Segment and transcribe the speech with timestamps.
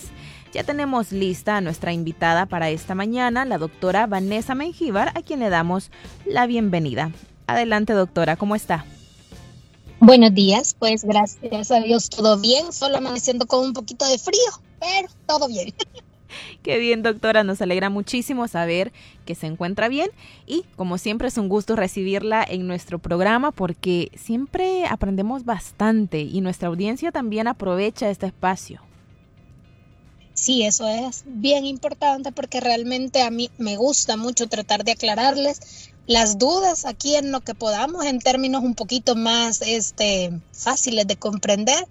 [0.51, 5.39] Ya tenemos lista a nuestra invitada para esta mañana, la doctora Vanessa Mengíbar, a quien
[5.39, 5.91] le damos
[6.25, 7.11] la bienvenida.
[7.47, 8.83] Adelante, doctora, ¿cómo está?
[9.99, 14.39] Buenos días, pues gracias a Dios todo bien, solo amaneciendo con un poquito de frío,
[14.79, 15.73] pero todo bien.
[16.63, 18.91] Qué bien, doctora, nos alegra muchísimo saber
[19.25, 20.09] que se encuentra bien
[20.45, 26.41] y como siempre es un gusto recibirla en nuestro programa porque siempre aprendemos bastante y
[26.41, 28.81] nuestra audiencia también aprovecha este espacio.
[30.33, 35.93] Sí, eso es bien importante porque realmente a mí me gusta mucho tratar de aclararles
[36.07, 41.15] las dudas aquí en lo que podamos en términos un poquito más este, fáciles de
[41.15, 41.85] comprender,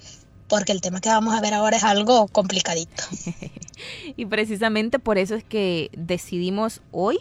[0.49, 3.03] porque el tema que vamos a ver ahora es algo complicadito.
[4.17, 7.19] y precisamente por eso es que decidimos hoy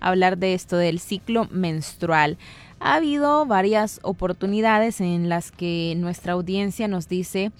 [0.00, 2.38] hablar de esto del ciclo menstrual.
[2.78, 7.50] Ha habido varias oportunidades en las que nuestra audiencia nos dice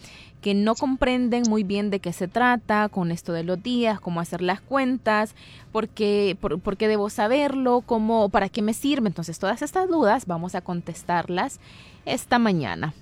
[0.46, 4.20] que no comprenden muy bien de qué se trata con esto de los días, cómo
[4.20, 5.34] hacer las cuentas,
[5.72, 9.08] por qué, por, qué debo saberlo, cómo, para qué me sirve.
[9.08, 11.58] Entonces, todas estas dudas vamos a contestarlas
[12.04, 12.94] esta mañana.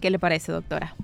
[0.00, 0.94] ¿Qué le parece, doctora?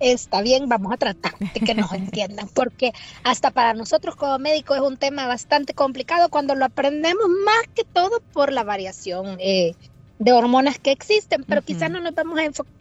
[0.00, 2.90] Está bien, vamos a tratar de que nos entiendan, porque
[3.22, 7.84] hasta para nosotros como médicos es un tema bastante complicado cuando lo aprendemos más que
[7.84, 9.76] todo por la variación eh,
[10.18, 12.79] de hormonas que existen, pero quizás no nos vamos a enfocar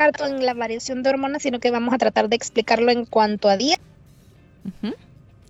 [0.00, 3.56] en la variación de hormonas, sino que vamos a tratar de explicarlo en cuanto a
[3.56, 3.78] días.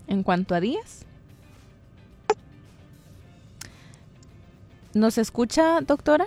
[0.09, 1.07] ¿En cuanto a días?
[4.93, 6.27] ¿Nos escucha, doctora?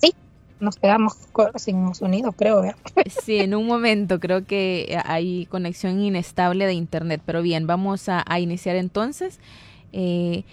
[0.00, 0.14] Sí,
[0.60, 1.14] nos quedamos
[1.56, 2.62] sin sonido, creo.
[3.24, 8.24] Sí, en un momento creo que hay conexión inestable de internet, pero bien, vamos a,
[8.38, 9.40] iniciar entonces
[9.92, 10.44] eh,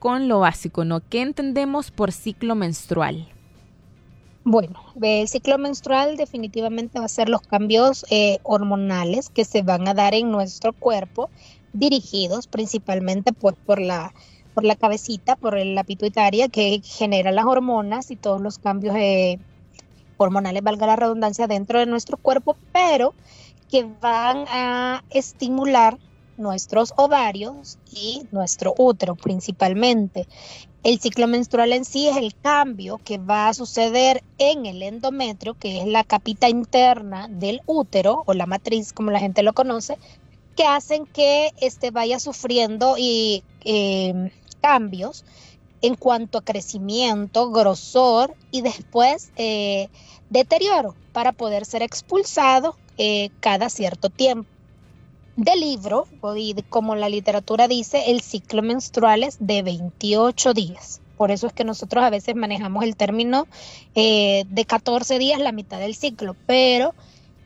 [0.00, 1.00] con lo básico, ¿no?
[1.08, 3.28] ¿Qué entendemos por ciclo menstrual?
[4.44, 9.86] Bueno, el ciclo menstrual definitivamente va a ser los cambios eh, hormonales que se van
[9.86, 11.30] a dar en nuestro cuerpo,
[11.72, 14.12] dirigidos principalmente pues, por la
[14.54, 19.38] por la cabecita, por la pituitaria que genera las hormonas y todos los cambios eh,
[20.18, 23.14] hormonales, valga la redundancia, dentro de nuestro cuerpo, pero
[23.70, 25.98] que van a estimular
[26.36, 30.26] nuestros ovarios y nuestro útero principalmente.
[30.82, 35.54] El ciclo menstrual en sí es el cambio que va a suceder en el endometrio,
[35.54, 39.96] que es la capita interna del útero o la matriz, como la gente lo conoce,
[40.56, 45.24] que hacen que este vaya sufriendo y, em, cambios
[45.82, 49.88] en cuanto a crecimiento, grosor y después eh,
[50.30, 54.51] deterioro para poder ser expulsado eh, cada cierto tiempo
[55.36, 56.06] del libro,
[56.36, 61.00] y como la literatura dice, el ciclo menstrual es de 28 días.
[61.16, 63.46] Por eso es que nosotros a veces manejamos el término
[63.94, 66.94] eh, de 14 días, la mitad del ciclo, pero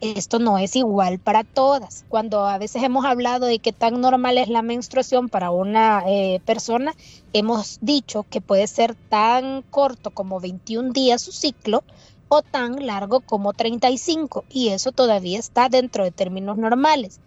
[0.01, 2.05] esto no es igual para todas.
[2.09, 6.41] Cuando a veces hemos hablado de qué tan normal es la menstruación para una eh,
[6.45, 6.95] persona,
[7.33, 11.85] hemos dicho que puede ser tan corto como 21 días su ciclo
[12.29, 17.21] o tan largo como 35 y eso todavía está dentro de términos normales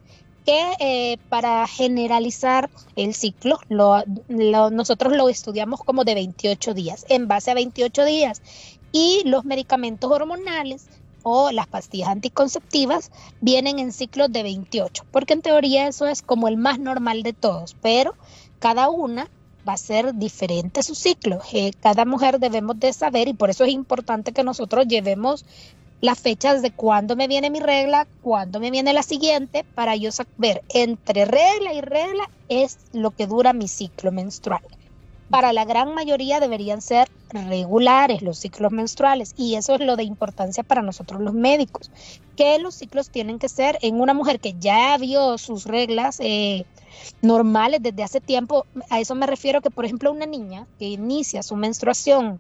[0.49, 7.51] que eh, para generalizar el ciclo, nosotros lo estudiamos como de 28 días, en base
[7.51, 8.41] a 28 días.
[8.91, 10.87] Y los medicamentos hormonales
[11.21, 13.11] o las pastillas anticonceptivas
[13.41, 17.33] vienen en ciclos de 28, porque en teoría eso es como el más normal de
[17.33, 18.16] todos, pero
[18.57, 19.29] cada una
[19.67, 21.41] va a ser diferente su ciclo.
[21.53, 25.45] Eh, cada mujer debemos de saber y por eso es importante que nosotros llevemos
[26.01, 30.11] las fechas de cuándo me viene mi regla, cuándo me viene la siguiente, para yo
[30.11, 34.61] saber entre regla y regla es lo que dura mi ciclo menstrual.
[35.29, 40.03] Para la gran mayoría deberían ser regulares los ciclos menstruales y eso es lo de
[40.03, 41.91] importancia para nosotros los médicos,
[42.35, 46.66] que los ciclos tienen que ser en una mujer que ya vio sus reglas eh,
[47.22, 48.66] normales desde hace tiempo.
[48.90, 52.40] A eso me refiero que, por ejemplo, una niña que inicia su menstruación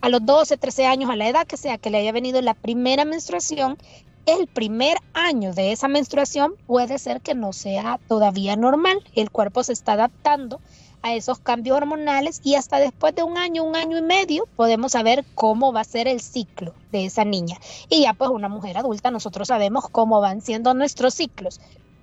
[0.00, 2.54] a los 12, 13 años, a la edad que sea que le haya venido la
[2.54, 3.78] primera menstruación,
[4.26, 8.98] el primer año de esa menstruación puede ser que no sea todavía normal.
[9.14, 10.60] El cuerpo se está adaptando
[11.02, 14.92] a esos cambios hormonales y hasta después de un año, un año y medio, podemos
[14.92, 17.56] saber cómo va a ser el ciclo de esa niña.
[17.88, 21.60] Y ya pues una mujer adulta, nosotros sabemos cómo van siendo nuestros ciclos.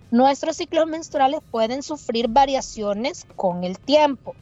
[0.09, 4.35] Nuestros ciclos menstruales pueden sufrir variaciones con el tiempo.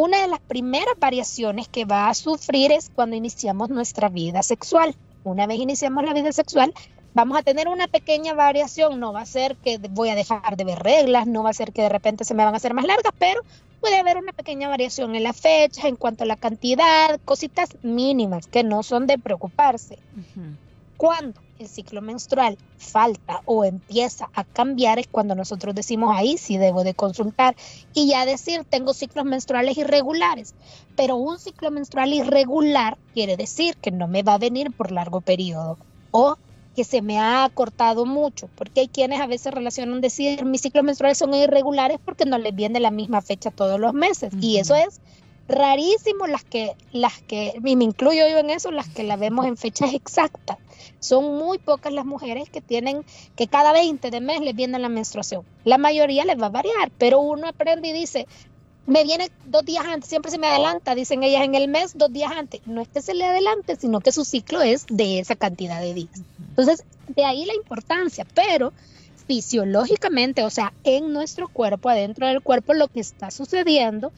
[0.00, 4.94] Una de las primeras variaciones que va a sufrir es cuando iniciamos nuestra vida sexual.
[5.24, 6.72] Una vez iniciamos la vida sexual,
[7.14, 9.00] vamos a tener una pequeña variación.
[9.00, 11.72] No va a ser que voy a dejar de ver reglas, no va a ser
[11.72, 13.40] que de repente se me van a hacer más largas, pero
[13.80, 18.46] puede haber una pequeña variación en la fecha, en cuanto a la cantidad, cositas mínimas
[18.46, 19.98] que no son de preocuparse.
[20.98, 26.58] Cuando el ciclo menstrual falta o empieza a cambiar es cuando nosotros decimos ahí sí
[26.58, 27.54] debo de consultar
[27.94, 30.54] y ya decir tengo ciclos menstruales irregulares.
[30.96, 35.20] Pero un ciclo menstrual irregular quiere decir que no me va a venir por largo
[35.20, 35.78] periodo
[36.10, 36.36] o
[36.74, 40.82] que se me ha cortado mucho, porque hay quienes a veces relacionan decir mis ciclos
[40.82, 44.74] menstruales son irregulares porque no les viene la misma fecha todos los meses y eso
[44.74, 45.00] es
[45.48, 49.46] rarísimo las que las que y me incluyo yo en eso, las que la vemos
[49.46, 50.58] en fechas exactas
[51.00, 53.04] son muy pocas las mujeres que tienen
[53.36, 55.42] que cada 20 de mes les viene la menstruación.
[55.64, 58.26] La mayoría les va a variar, pero uno aprende y dice,
[58.86, 62.12] me viene dos días antes, siempre se me adelanta, dicen ellas en el mes, dos
[62.12, 62.60] días antes.
[62.66, 65.94] No es que se le adelante, sino que su ciclo es de esa cantidad de
[65.94, 66.22] días.
[66.50, 68.72] Entonces, de ahí la importancia, pero
[69.26, 74.10] fisiológicamente, o sea, en nuestro cuerpo, adentro del cuerpo, lo que está sucediendo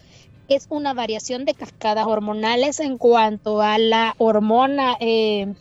[0.50, 5.55] es una variación de cascadas hormonales en cuanto a la hormona eh,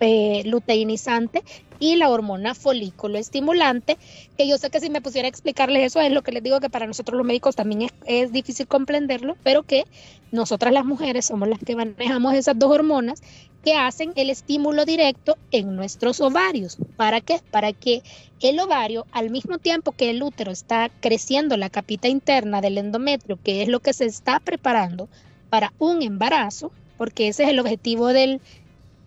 [0.00, 1.42] eh, luteinizante
[1.78, 3.98] y la hormona folículo estimulante,
[4.36, 6.60] que yo sé que si me pusiera a explicarles eso es lo que les digo
[6.60, 9.84] que para nosotros los médicos también es, difícil comprenderlo, pero que
[10.32, 13.22] nosotras las mujeres somos las que manejamos esas dos hormonas
[13.64, 16.76] que hacen el estímulo directo en nuestros ovarios.
[16.96, 17.40] ¿Para qué?
[17.50, 18.02] Para que
[18.40, 23.38] el ovario, al mismo tiempo que el útero está creciendo la capita interna del endometrio,
[23.42, 25.08] que es lo que se está preparando
[25.48, 28.40] para un embarazo, porque ese es el objetivo del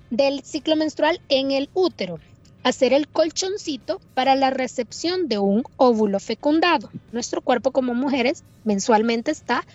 [0.10, 2.20] del ciclo menstrual en el útero,
[2.68, 6.90] hacer el colchoncito para la recepción de un óvulo fecundado.
[7.12, 9.66] Nuestro cuerpo como mujeres mensualmente está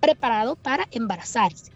[0.00, 1.72] preparado para embarazarse.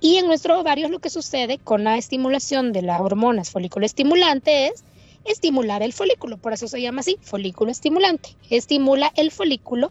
[0.00, 4.68] Y en nuestros ovarios lo que sucede con la estimulación de las hormonas folículo estimulante
[4.68, 4.84] es
[5.24, 8.36] estimular el folículo, por eso se llama así, folículo estimulante.
[8.48, 9.90] Estimula el folículo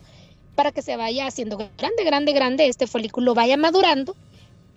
[0.56, 4.16] para que se vaya haciendo grande, grande, grande, este folículo vaya madurando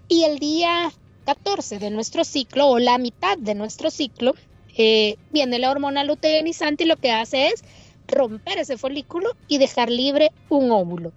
[0.09, 0.93] y el día
[1.25, 4.35] 14 de nuestro ciclo o la mitad de nuestro ciclo,
[4.77, 7.65] eh, viene la hormona luteinizante y lo que hace es
[8.07, 11.13] romper ese folículo y dejar libre un óvulo.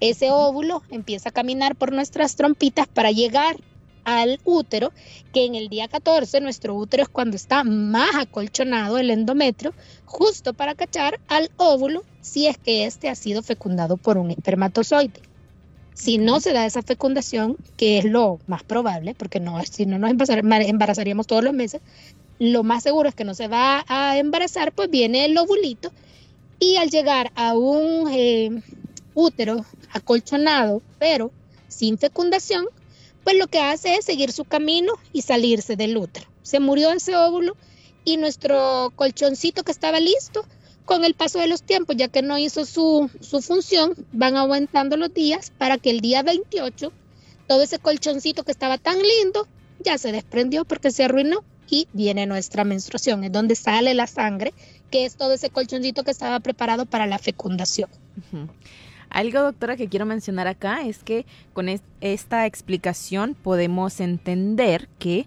[0.00, 3.56] Ese óvulo empieza a caminar por nuestras trompitas para llegar
[4.04, 4.92] al útero,
[5.32, 9.74] que en el día 14 nuestro útero es cuando está más acolchonado el endometrio,
[10.04, 15.20] justo para cachar al óvulo si es que éste ha sido fecundado por un espermatozoide.
[15.94, 19.98] Si no se da esa fecundación, que es lo más probable, porque no, si no
[19.98, 21.80] nos embarazaríamos todos los meses,
[22.38, 25.92] lo más seguro es que no se va a embarazar, pues viene el ovulito
[26.58, 28.62] y al llegar a un eh,
[29.14, 31.30] útero acolchonado, pero
[31.68, 32.66] sin fecundación,
[33.24, 36.26] pues lo que hace es seguir su camino y salirse del útero.
[36.42, 37.56] Se murió ese óvulo
[38.04, 40.46] y nuestro colchoncito que estaba listo
[40.84, 43.10] con el paso de los tiempos, ya que no hizo su,
[43.42, 46.92] función, van aumentando los días para que el día 28
[47.48, 49.46] todo ese colchoncito que estaba tan lindo
[49.80, 54.52] ya se desprendió porque se arruinó y viene nuestra menstruación, es donde sale la sangre,
[54.90, 57.88] que es todo ese colchoncito que estaba preparado para la fecundación.
[59.10, 61.68] Algo, doctora, que quiero mencionar acá es que con
[62.00, 65.26] esta explicación podemos entender que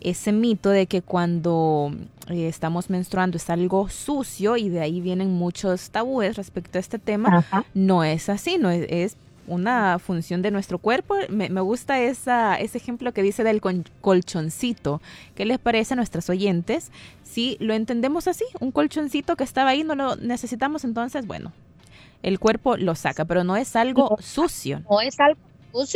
[0.00, 1.92] ese mito de que cuando
[2.28, 6.98] eh, estamos menstruando es algo sucio y de ahí vienen muchos tabúes respecto a este
[6.98, 11.16] tema, no es así, no es, una función de nuestro cuerpo.
[11.28, 13.60] Me, gusta esa, ese ejemplo que dice del
[14.00, 15.00] colchoncito.
[15.34, 16.90] ¿Qué les parece a nuestros oyentes?
[17.22, 21.52] Si lo entendemos así, un colchoncito que estaba ahí, no lo necesitamos, entonces, bueno,
[22.22, 24.82] el cuerpo lo saca, pero no es algo sucio.
[24.90, 25.38] No es algo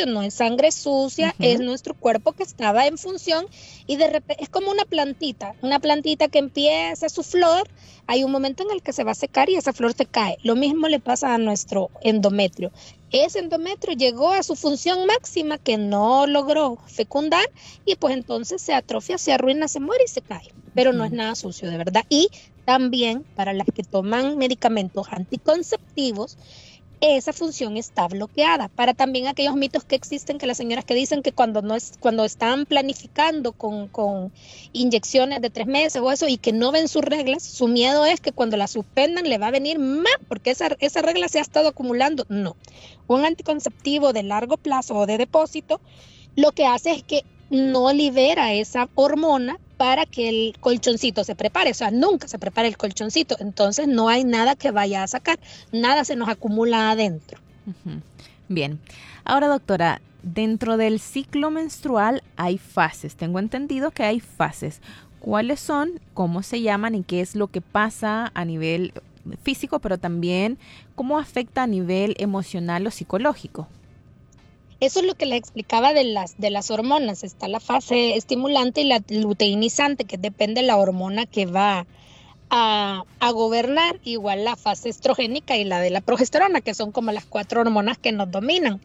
[0.06, 3.46] no es sangre sucia, es nuestro cuerpo que estaba en función
[3.86, 7.66] y de repente es como una plantita, una plantita que empieza su flor,
[8.06, 10.38] hay un momento en el que se va a secar y esa flor se cae.
[10.42, 12.72] Lo mismo le pasa a nuestro endometrio.
[13.10, 17.48] Ese endometrio llegó a su función máxima que no logró fecundar
[17.84, 20.52] y pues entonces se atrofia, se arruina, se muere y se cae.
[20.74, 22.04] Pero no es nada sucio, de verdad.
[22.08, 22.28] Y
[22.64, 26.36] también para las que toman medicamentos anticonceptivos,
[27.00, 28.68] esa función está bloqueada.
[28.68, 31.94] Para también aquellos mitos que existen, que las señoras que dicen que cuando no es,
[31.98, 34.32] cuando están planificando con, con
[34.72, 38.20] inyecciones de tres meses o eso y que no ven sus reglas, su miedo es
[38.20, 41.42] que cuando la suspendan le va a venir más porque esa, esa regla se ha
[41.42, 42.26] estado acumulando.
[42.28, 42.56] No.
[43.06, 45.80] Un anticonceptivo de largo plazo o de depósito
[46.36, 51.70] lo que hace es que no libera esa hormona para que el colchoncito se prepare,
[51.70, 55.38] o sea, nunca se prepara el colchoncito, entonces no hay nada que vaya a sacar,
[55.72, 57.40] nada se nos acumula adentro.
[58.48, 58.78] Bien,
[59.24, 64.80] ahora doctora, dentro del ciclo menstrual hay fases, tengo entendido que hay fases.
[65.18, 68.92] ¿Cuáles son, cómo se llaman y qué es lo que pasa a nivel
[69.42, 70.58] físico, pero también
[70.94, 73.68] cómo afecta a nivel emocional o psicológico?
[74.80, 77.22] Eso es lo que le explicaba de las, de las hormonas.
[77.22, 81.86] Está la fase estimulante y la luteinizante, que depende de la hormona que va
[82.48, 87.12] a, a, gobernar, igual la fase estrogénica y la de la progesterona, que son como
[87.12, 88.80] las cuatro hormonas que nos dominan.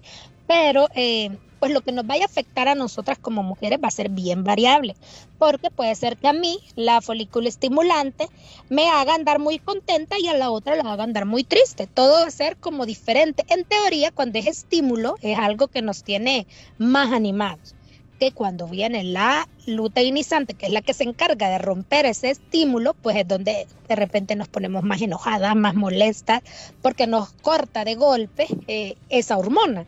[0.47, 3.91] Pero eh, pues lo que nos vaya a afectar a nosotras como mujeres va a
[3.91, 4.95] ser bien variable,
[5.37, 8.27] porque puede ser que a mí la folícula estimulante
[8.69, 11.87] me haga andar muy contenta y a la otra la haga andar muy triste.
[11.87, 13.45] Todo va a ser como diferente.
[13.49, 16.47] En teoría, cuando es estímulo, es algo que nos tiene
[16.77, 17.75] más animados
[18.19, 22.93] que cuando viene la luteinizante, que es la que se encarga de romper ese estímulo,
[22.93, 26.41] pues es donde de repente nos ponemos más enojadas, más molestas,
[26.81, 29.85] porque nos corta de golpe eh, esa hormona.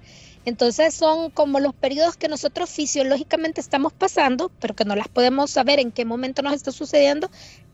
[0.47, 5.51] Entonces son como los periodos que nosotros fisiológicamente estamos pasando, pero que no las podemos
[5.51, 7.29] saber en qué momento nos está sucediendo,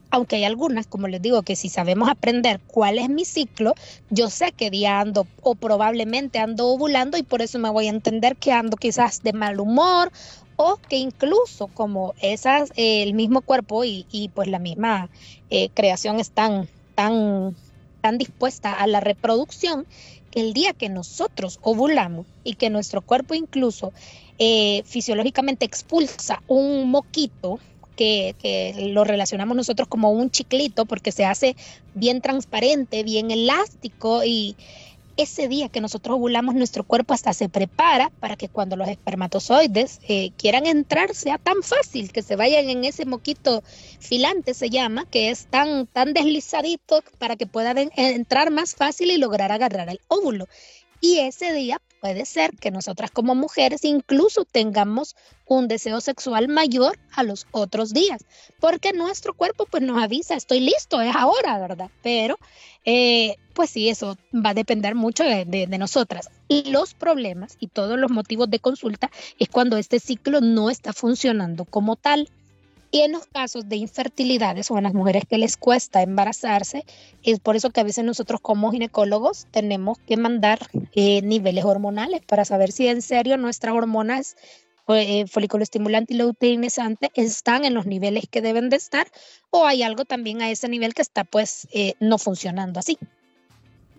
[0.09, 3.75] aunque hay algunas, como les digo, que si sabemos aprender cuál es mi ciclo,
[4.09, 7.91] yo sé que día ando o probablemente ando ovulando y por eso me voy a
[7.91, 10.11] entender que ando quizás de mal humor
[10.55, 15.11] o que incluso como esas, eh, el mismo cuerpo y, y pues la misma
[15.51, 17.55] eh, creación están tan,
[18.01, 19.85] tan dispuesta a la reproducción,
[20.33, 23.93] el día que nosotros ovulamos y que nuestro cuerpo incluso
[24.39, 27.59] eh, fisiológicamente expulsa un moquito,
[27.95, 31.55] que, que, lo relacionamos nosotros como un chiclito porque se hace
[31.93, 34.55] bien transparente, bien elástico y
[35.17, 39.99] ese día que nosotros ovulamos, nuestro cuerpo hasta se prepara para que cuando los espermatozoides
[40.07, 43.63] eh, quieran entrar sea tan fácil, que se vayan en ese moquito
[43.99, 49.17] filante, se llama, que es tan, tan deslizadito para que puedan entrar más fácil y
[49.17, 50.47] lograr agarrar el óvulo.
[51.01, 56.99] Y ese día puede ser que nosotras como mujeres incluso tengamos un deseo sexual mayor
[57.13, 58.25] a los otros días,
[58.59, 61.89] porque nuestro cuerpo pues nos avisa, estoy listo, es ahora, ¿verdad?
[62.01, 62.37] Pero
[62.83, 66.29] eh, pues sí, eso va a depender mucho de, de, nosotras.
[66.49, 70.91] Y los problemas y todos los motivos de consulta es cuando este ciclo no está
[70.91, 72.27] funcionando como tal.
[72.93, 76.85] Y en los casos de infertilidades o en las mujeres que les cuesta embarazarse,
[77.23, 80.59] es por eso que a veces nosotros como ginecólogos tenemos que mandar
[80.93, 84.35] eh, niveles hormonales para saber si en serio nuestras hormonas
[84.89, 89.07] eh, folículo estimulante y luteinizante están en los niveles que deben de estar
[89.49, 92.99] o hay algo también a ese nivel que está pues eh, no funcionando así.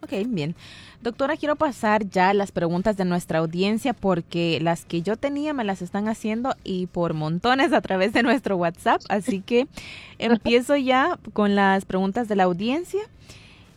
[0.05, 0.55] Ok, bien.
[1.05, 5.63] Doctora, quiero pasar ya las preguntas de nuestra audiencia porque las que yo tenía me
[5.63, 9.03] las están haciendo y por montones a través de nuestro WhatsApp.
[9.11, 9.69] Así que
[10.19, 13.03] empiezo ya con las preguntas de la audiencia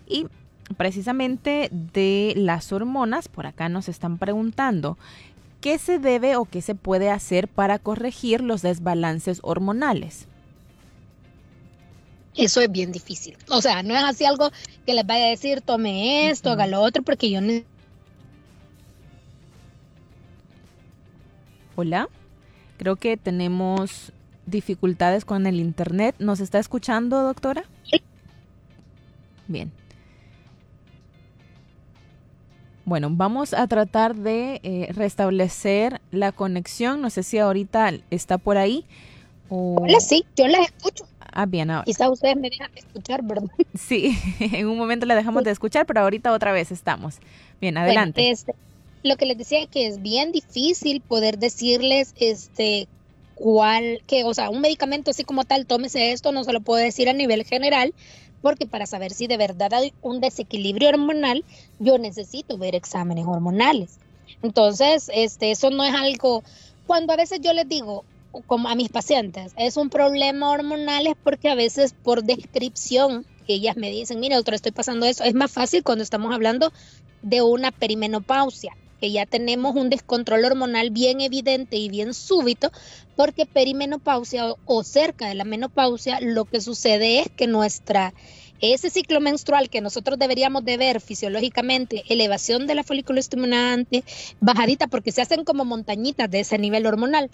[0.08, 0.28] y
[0.78, 3.28] precisamente de las hormonas.
[3.28, 4.98] Por acá nos están preguntando,
[5.60, 10.30] ¿qué se debe o qué se puede hacer para corregir los desbalances hormonales?
[12.38, 13.36] Eso es bien difícil.
[13.50, 14.52] O sea, no es así algo
[14.86, 17.54] que les vaya a decir, tome esto, haga lo otro, porque yo no...
[21.76, 22.08] Hola,
[22.78, 24.12] creo que tenemos
[24.46, 26.16] dificultades con el internet.
[26.20, 27.66] ¿Nos está escuchando, doctora?
[27.84, 28.02] Sí.
[29.48, 29.72] Bien.
[32.86, 37.02] Bueno, vamos a tratar de eh, restablecer la conexión.
[37.02, 38.86] No sé si ahorita está por ahí.
[39.50, 41.06] Hola, sí, yo la escucho.
[41.40, 41.86] Ah, bien, ahora.
[41.86, 43.52] Quizá ustedes me dejan de escuchar, ¿verdad?
[43.78, 47.20] Sí, en un momento la dejamos de escuchar, pero ahorita otra vez estamos.
[47.62, 48.32] Bien, adelante.
[48.32, 48.56] este,
[49.04, 52.88] lo que les decía es que es bien difícil poder decirles este
[53.36, 56.84] cuál, que, o sea, un medicamento así como tal, tómese esto, no se lo puedo
[56.84, 57.94] decir a nivel general,
[58.42, 61.46] porque para saber si de verdad hay un desequilibrio hormonal,
[61.78, 64.00] yo necesito ver exámenes hormonales.
[64.42, 66.44] Entonces, este, eso no es algo,
[66.88, 68.06] cuando a veces yo les digo,
[68.46, 73.78] como a mis pacientes, es un problema hormonal es porque a veces por descripción ellas
[73.78, 75.24] me dicen, mira, doctor, estoy pasando eso.
[75.24, 76.72] Es más fácil cuando estamos hablando
[77.22, 82.72] de una perimenopausia, que ya tenemos un descontrol hormonal bien evidente y bien súbito,
[83.16, 88.14] porque perimenopausia o, cerca de la menopausia, lo que sucede es que nuestra
[88.60, 94.04] ese ciclo menstrual que nosotros deberíamos de ver fisiológicamente, elevación de la folículo estimulante,
[94.40, 97.30] bajadita, porque se hacen como montañitas de ese nivel hormonal.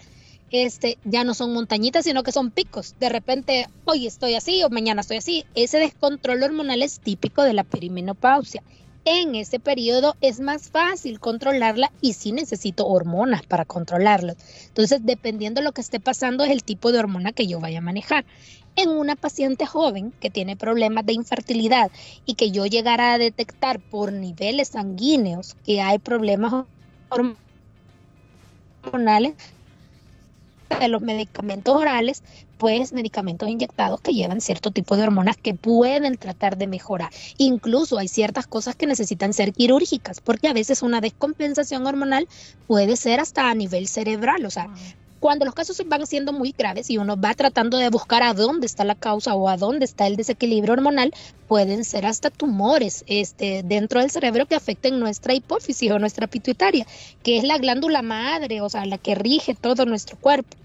[0.53, 2.93] Este, ya no son montañitas, sino que son picos.
[2.99, 5.45] De repente, hoy estoy así o mañana estoy así.
[5.55, 8.61] Ese descontrol hormonal es típico de la perimenopausia.
[9.03, 14.35] En ese periodo es más fácil controlarla y sí necesito hormonas para controlarlo.
[14.67, 17.79] Entonces, dependiendo de lo que esté pasando, es el tipo de hormona que yo vaya
[17.79, 18.23] a manejar
[18.75, 21.89] en una paciente joven que tiene problemas de infertilidad
[22.27, 26.65] y que yo llegara a detectar por niveles sanguíneos que hay problemas
[28.83, 29.33] hormonales
[30.79, 32.23] de los medicamentos orales,
[32.57, 37.09] pues medicamentos inyectados que llevan cierto tipo de hormonas que pueden tratar de mejorar.
[37.37, 42.27] Incluso hay ciertas cosas que necesitan ser quirúrgicas, porque a veces una descompensación hormonal
[42.67, 44.69] puede ser hasta a nivel cerebral, o sea,
[45.23, 48.65] cuando los casos van siendo muy graves y uno va tratando de buscar a dónde
[48.65, 51.13] está la causa o a dónde está el desequilibrio hormonal,
[51.47, 56.85] pueden ser hasta tumores este, dentro del cerebro que afecten nuestra hipófisis o nuestra pituitaria,
[57.23, 60.57] que es la glándula madre, o sea, la que rige todo nuestro cuerpo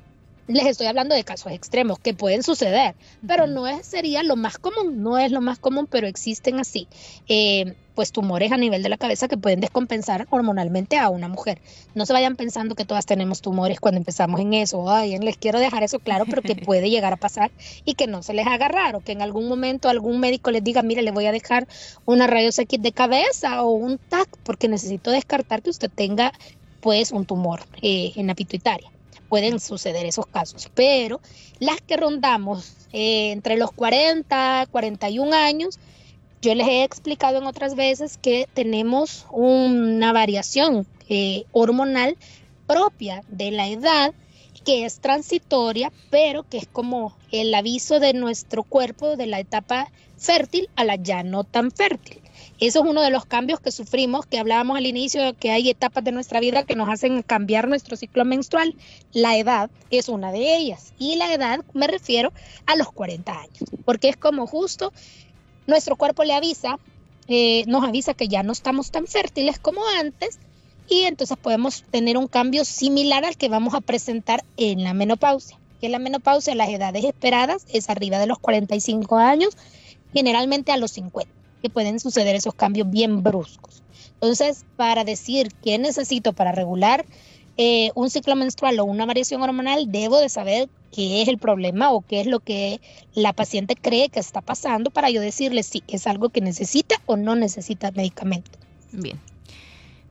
[0.48, 2.94] les estoy hablando de casos extremos que pueden suceder,
[3.26, 6.88] pero no es, sería lo más común, no es lo más común, pero existen así,
[7.28, 11.60] eh, pues tumores a nivel de la cabeza que pueden descompensar hormonalmente a una mujer.
[11.94, 15.58] No se vayan pensando que todas tenemos tumores cuando empezamos en eso, ay, les quiero
[15.60, 17.50] dejar eso claro, pero que puede llegar a pasar
[17.84, 20.82] y que no se les haga raro, que en algún momento algún médico les diga,
[20.82, 21.68] mire, le voy a dejar
[22.06, 26.32] una rayos X de cabeza o un TAC, porque necesito descartar que usted tenga
[26.80, 28.90] pues un tumor eh, en la pituitaria
[29.28, 31.20] pueden suceder esos casos, pero
[31.58, 35.78] las que rondamos eh, entre los 40, 41 años,
[36.40, 42.16] yo les he explicado en otras veces que tenemos una variación eh, hormonal
[42.66, 44.14] propia de la edad
[44.64, 49.90] que es transitoria, pero que es como el aviso de nuestro cuerpo de la etapa
[50.18, 52.20] fértil a la ya no tan fértil.
[52.60, 56.02] Eso es uno de los cambios que sufrimos, que hablábamos al inicio, que hay etapas
[56.02, 58.74] de nuestra vida que nos hacen cambiar nuestro ciclo menstrual.
[59.12, 60.92] La edad es una de ellas.
[60.98, 62.32] Y la edad me refiero
[62.66, 64.92] a los 40 años, porque es como justo
[65.68, 66.80] nuestro cuerpo le avisa,
[67.28, 70.40] eh, nos avisa que ya no estamos tan fértiles como antes
[70.88, 75.58] y entonces podemos tener un cambio similar al que vamos a presentar en la menopausia.
[75.80, 79.56] Que la menopausia, las edades esperadas, es arriba de los 45 años,
[80.12, 83.82] generalmente a los 50 que pueden suceder esos cambios bien bruscos.
[84.14, 87.04] Entonces, para decir qué necesito para regular
[87.56, 91.92] eh, un ciclo menstrual o una variación hormonal, debo de saber qué es el problema
[91.92, 92.80] o qué es lo que
[93.14, 97.16] la paciente cree que está pasando para yo decirle si es algo que necesita o
[97.16, 98.50] no necesita medicamento.
[98.92, 99.18] Bien.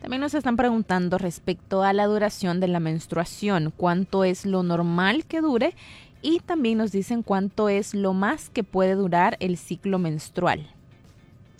[0.01, 5.25] También nos están preguntando respecto a la duración de la menstruación, cuánto es lo normal
[5.25, 5.73] que dure
[6.21, 10.67] y también nos dicen cuánto es lo más que puede durar el ciclo menstrual.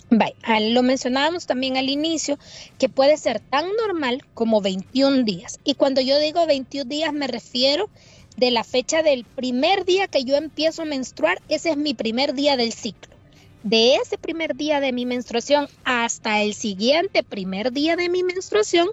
[0.09, 2.39] Lo mencionábamos también al inicio,
[2.77, 5.59] que puede ser tan normal como 21 días.
[5.63, 7.89] Y cuando yo digo 21 días me refiero
[8.37, 12.33] de la fecha del primer día que yo empiezo a menstruar, ese es mi primer
[12.33, 13.15] día del ciclo.
[13.63, 18.89] De ese primer día de mi menstruación hasta el siguiente primer día de mi menstruación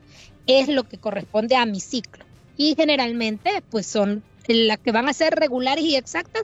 [0.46, 2.24] es lo que corresponde a mi ciclo.
[2.56, 6.42] Y generalmente pues son las que van a ser regulares y exactas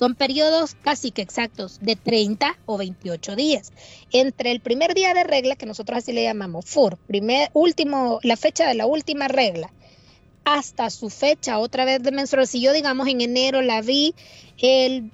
[0.00, 3.70] son periodos casi que exactos de 30 o 28 días.
[4.12, 8.38] Entre el primer día de regla, que nosotros así le llamamos FUR, primer, último, la
[8.38, 9.70] fecha de la última regla,
[10.44, 12.50] hasta su fecha otra vez de menstruación.
[12.50, 14.14] Si yo, digamos, en enero la vi
[14.56, 15.10] el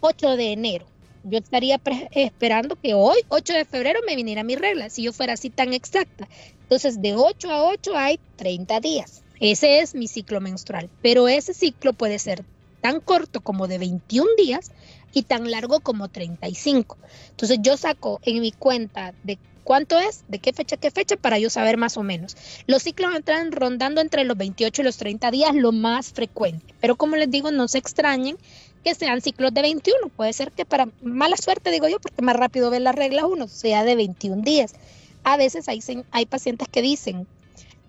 [0.00, 0.86] 8 de enero,
[1.22, 1.78] yo estaría
[2.12, 5.74] esperando que hoy, 8 de febrero, me viniera mi regla, si yo fuera así tan
[5.74, 6.26] exacta.
[6.62, 9.22] Entonces, de 8 a 8 hay 30 días.
[9.38, 12.42] Ese es mi ciclo menstrual, pero ese ciclo puede ser
[12.80, 14.72] tan corto como de 21 días
[15.12, 16.96] y tan largo como 35.
[17.30, 21.38] Entonces yo saco en mi cuenta de cuánto es, de qué fecha, qué fecha, para
[21.38, 22.36] yo saber más o menos.
[22.66, 26.74] Los ciclos entran rondando entre los 28 y los 30 días, lo más frecuente.
[26.80, 28.36] Pero como les digo, no se extrañen
[28.84, 30.08] que sean ciclos de 21.
[30.08, 33.48] Puede ser que para mala suerte, digo yo, porque más rápido ven las reglas uno,
[33.48, 34.74] sea de 21 días.
[35.22, 37.26] A veces hay, hay pacientes que dicen,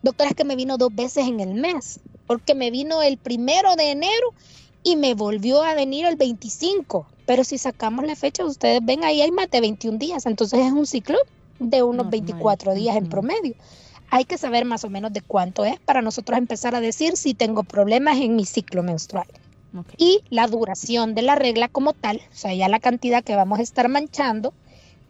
[0.01, 3.75] doctora, es que me vino dos veces en el mes, porque me vino el primero
[3.75, 4.33] de enero
[4.83, 7.05] y me volvió a venir el 25.
[7.25, 10.71] Pero si sacamos la fecha, ustedes ven ahí hay más de 21 días, entonces es
[10.71, 11.17] un ciclo
[11.59, 13.55] de unos 24 días en promedio.
[14.09, 17.33] Hay que saber más o menos de cuánto es para nosotros empezar a decir si
[17.33, 19.27] tengo problemas en mi ciclo menstrual.
[19.97, 23.59] Y la duración de la regla como tal, o sea, ya la cantidad que vamos
[23.59, 24.53] a estar manchando,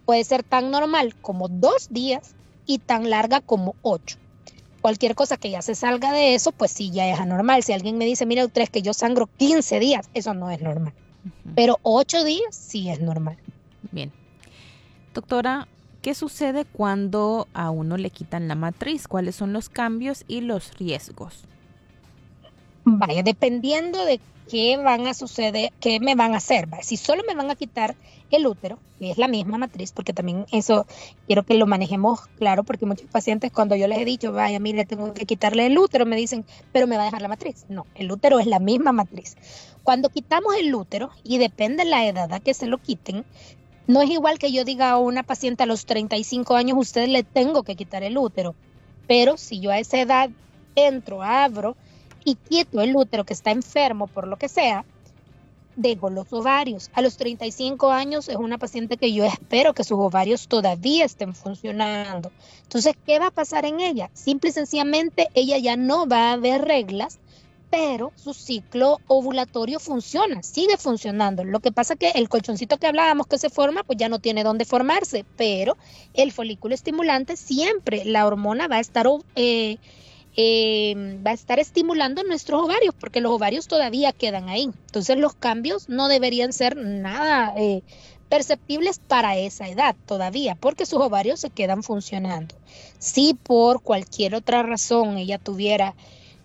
[0.06, 2.36] puede ser tan normal como dos días
[2.68, 4.18] y tan larga como ocho.
[4.82, 7.64] Cualquier cosa que ya se salga de eso, pues sí, ya es anormal.
[7.64, 10.62] Si alguien me dice, mira, usted es que yo sangro 15 días, eso no es
[10.62, 10.94] normal.
[11.56, 13.38] Pero 8 días sí es normal.
[13.92, 14.12] Bien.
[15.14, 15.68] Doctora,
[16.02, 19.08] ¿qué sucede cuando a uno le quitan la matriz?
[19.08, 21.44] ¿Cuáles son los cambios y los riesgos?
[22.84, 24.20] Vaya, dependiendo de
[24.52, 26.68] qué van a suceder, qué me van a hacer.
[26.82, 27.96] Si solo me van a quitar
[28.32, 30.86] el útero, que es la misma matriz, porque también eso
[31.26, 34.84] quiero que lo manejemos claro, porque muchos pacientes cuando yo les he dicho, vaya, mire,
[34.84, 37.66] tengo que quitarle el útero, me dicen, pero me va a dejar la matriz.
[37.70, 39.38] No, el útero es la misma matriz.
[39.84, 43.24] Cuando quitamos el útero, y depende de la edad a que se lo quiten,
[43.88, 47.24] no es igual que yo diga a una paciente a los 35 años, usted le
[47.24, 48.54] tengo que quitar el útero.
[49.08, 50.30] Pero si yo a esa edad
[50.76, 51.78] entro, abro,
[52.24, 54.86] y quito el útero que está enfermo por lo que sea,
[55.76, 56.90] dejo los ovarios.
[56.94, 61.34] A los 35 años es una paciente que yo espero que sus ovarios todavía estén
[61.34, 62.32] funcionando.
[62.64, 64.10] Entonces, ¿qué va a pasar en ella?
[64.14, 67.20] Simple y sencillamente ella ya no va a ver reglas,
[67.70, 71.46] pero su ciclo ovulatorio funciona, sigue funcionando.
[71.46, 74.20] Lo que pasa es que el colchoncito que hablábamos que se forma, pues ya no
[74.20, 75.78] tiene dónde formarse, pero
[76.14, 79.08] el folículo estimulante siempre, la hormona va a estar...
[79.36, 79.78] Eh,
[80.38, 84.64] eh, va a estar estimulando nuestros ovarios, porque los ovarios todavía quedan ahí.
[84.64, 87.84] Entonces los cambios no deberían ser nada eh,
[88.30, 92.56] perceptibles para esa edad todavía, porque sus ovarios se quedan funcionando.
[92.98, 95.96] Si por cualquier otra razón ella tuviera,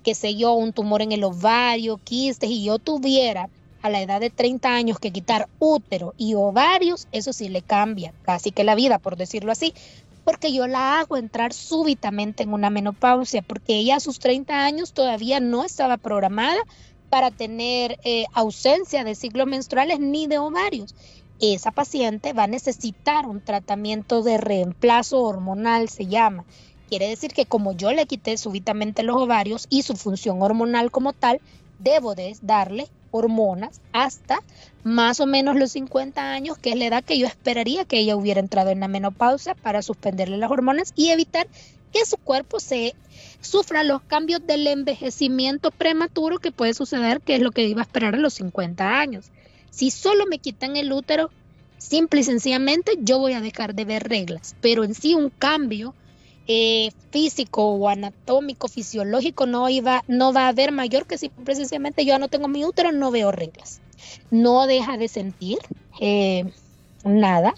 [0.03, 3.49] qué sé yo, un tumor en el ovario, quistes, y yo tuviera
[3.83, 8.13] a la edad de 30 años que quitar útero y ovarios, eso sí le cambia
[8.23, 9.73] casi que la vida, por decirlo así,
[10.27, 14.93] porque yo la hago entrar súbitamente en una menopausia, porque ella a sus 30 años
[14.93, 16.59] todavía no estaba programada
[17.11, 20.97] para tener eh, ausencia de ciclos menstruales ni de ovarios.
[21.41, 26.45] Esa paciente va a necesitar un tratamiento de reemplazo hormonal, se llama.
[26.89, 31.13] Quiere decir que como yo le quité súbitamente los ovarios y su función hormonal como
[31.13, 31.41] tal,
[31.79, 34.41] debo de darle hormonas hasta
[34.85, 38.17] más o menos los 50 años, que es la edad que yo esperaría que ella
[38.17, 41.49] hubiera entrado en la menopausia para suspenderle las hormonas y evitar
[41.93, 42.95] que su cuerpo se
[43.41, 47.85] sufra los cambios del envejecimiento prematuro que puede suceder, que es lo que iba a
[47.85, 49.31] esperar a los 50 años.
[49.71, 51.31] Si solo me quitan el útero,
[51.79, 55.95] simple y sencillamente yo voy a dejar de ver reglas, pero en sí un cambio
[56.47, 62.05] eh, físico o anatómico, fisiológico, no, iba, no va a haber mayor que si precisamente
[62.05, 63.81] yo no tengo mi útero, no veo reglas.
[64.31, 65.59] No deja de sentir
[66.01, 66.45] eh,
[67.05, 67.55] nada.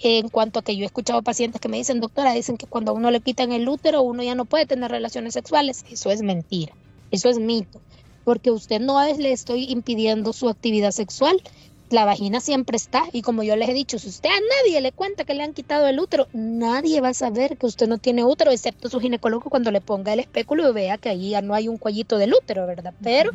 [0.00, 2.92] En cuanto a que yo he escuchado pacientes que me dicen, doctora, dicen que cuando
[2.92, 5.84] a uno le quitan el útero, uno ya no puede tener relaciones sexuales.
[5.90, 6.72] Eso es mentira,
[7.10, 7.80] eso es mito,
[8.24, 11.42] porque usted no le estoy impidiendo su actividad sexual,
[11.90, 14.92] la vagina siempre está y como yo les he dicho, si usted a nadie le
[14.92, 18.24] cuenta que le han quitado el útero, nadie va a saber que usted no tiene
[18.24, 21.54] útero, excepto su ginecólogo cuando le ponga el espéculo y vea que ahí ya no
[21.54, 22.94] hay un cuellito del útero, ¿verdad?
[23.02, 23.30] Pero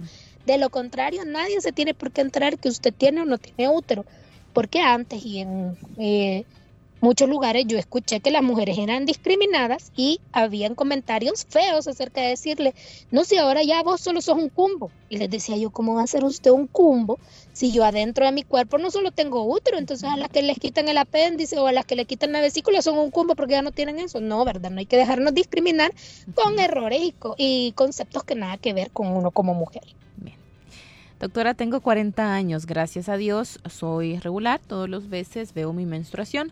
[0.46, 3.70] de lo contrario, nadie se tiene por qué enterar que usted tiene o no tiene
[3.70, 4.06] útero,
[4.54, 5.78] porque antes y en...
[5.98, 6.46] Eh,
[7.04, 12.30] muchos lugares yo escuché que las mujeres eran discriminadas y habían comentarios feos acerca de
[12.30, 12.74] decirle,
[13.12, 14.89] no, si ahora ya vos solo sos un cumbo.
[15.10, 17.20] Y les decía yo, ¿cómo va a ser usted un cumbo
[17.54, 19.78] si yo adentro de mi cuerpo no solo tengo útero?
[19.78, 22.42] Entonces a las que les quitan el apéndice o a las que le quitan la
[22.42, 24.20] vesícula son un cumbo porque ya no tienen eso.
[24.20, 24.72] No, ¿verdad?
[24.72, 25.92] No hay que dejarnos discriminar
[26.36, 29.84] con errores y, y conceptos que nada que ver con uno como mujer.
[30.18, 30.38] Bien.
[31.20, 36.52] Doctora, tengo 40 años, gracias a Dios soy regular, todos los veces veo mi menstruación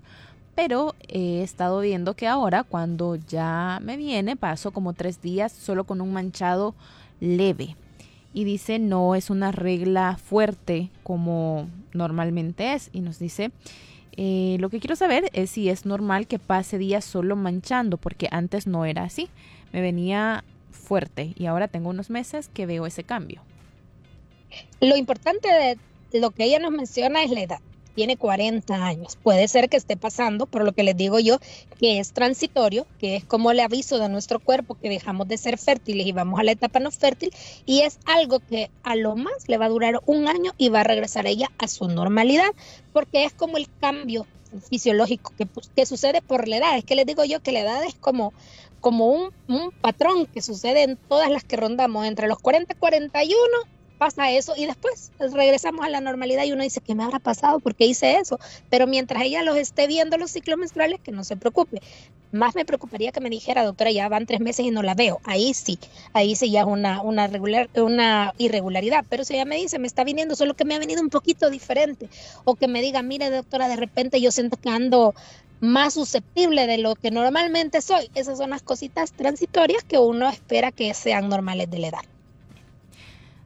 [0.56, 5.86] pero he estado viendo que ahora cuando ya me viene paso como tres días solo
[5.86, 6.76] con un manchado
[7.20, 7.76] leve
[8.34, 13.52] y dice no es una regla fuerte como normalmente es y nos dice
[14.18, 18.28] eh, lo que quiero saber es si es normal que pase días solo manchando porque
[18.32, 19.30] antes no era así.
[19.72, 23.42] Me venía fuerte y ahora tengo unos meses que veo ese cambio
[24.82, 25.48] lo importante
[26.12, 27.60] de lo que ella nos menciona es la edad
[27.96, 29.18] tiene 40 años.
[29.22, 31.40] Puede ser que esté pasando, por lo que les digo yo,
[31.80, 35.58] que es transitorio, que es como el aviso de nuestro cuerpo que dejamos de ser
[35.58, 37.32] fértiles y vamos a la etapa no fértil,
[37.66, 40.82] y es algo que a lo más le va a durar un año y va
[40.82, 42.52] a regresar ella a su normalidad,
[42.94, 44.26] porque es como el cambio
[44.70, 46.78] fisiológico que, que sucede por la edad.
[46.78, 48.34] Es que les digo yo que la edad es como,
[48.80, 52.78] como un, un patrón que sucede en todas las que rondamos entre los 40 y
[52.78, 53.48] 41
[54.02, 57.60] pasa eso y después regresamos a la normalidad y uno dice, ¿qué me habrá pasado?
[57.60, 58.40] ¿Por qué hice eso?
[58.72, 61.84] Pero mientras ella los esté viendo los ciclos menstruales, que no se preocupe.
[62.32, 65.20] Más me preocuparía que me dijera, doctora, ya van tres meses y no la veo.
[65.24, 65.78] Ahí sí,
[66.14, 67.30] ahí sí ya es una, una,
[67.76, 69.06] una irregularidad.
[69.08, 71.52] Pero si ella me dice, me está viniendo, solo que me ha venido un poquito
[71.52, 72.10] diferente.
[72.44, 75.14] O que me diga, mire, doctora, de repente yo siento que ando
[75.60, 78.10] más susceptible de lo que normalmente soy.
[78.16, 82.11] Esas son las cositas transitorias que uno espera que sean normales de la edad.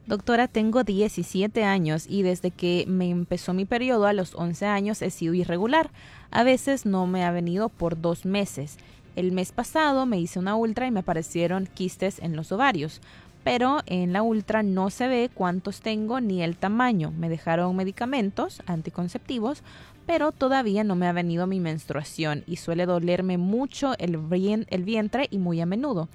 [0.06, 5.02] Doctora, tengo 17 años y desde que me empezó mi periodo a los 11 años
[5.02, 5.90] he sido irregular.
[6.30, 8.76] A veces no me ha venido por dos meses.
[9.16, 13.00] El mes pasado me hice una ultra y me aparecieron quistes en los ovarios,
[13.42, 17.10] pero en la ultra no se ve cuántos tengo ni el tamaño.
[17.10, 19.64] Me dejaron medicamentos anticonceptivos,
[20.06, 25.38] pero todavía no me ha venido mi menstruación y suele dolerme mucho el, vientre y
[25.38, 26.08] muy a menudo.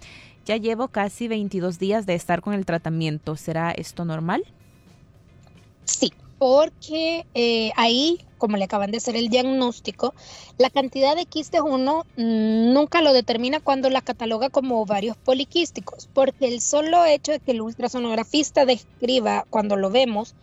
[0.46, 3.36] Ya llevo casi 22 días de estar con el tratamiento.
[3.36, 4.44] ¿Será esto normal?
[5.86, 10.14] Sí, porque eh, ahí, como le acaban de hacer el diagnóstico,
[10.58, 16.48] la cantidad de quistes uno nunca lo determina cuando la cataloga como ovarios poliquísticos, porque
[16.48, 20.34] el solo hecho de que el ultrasonografista describa cuando lo vemos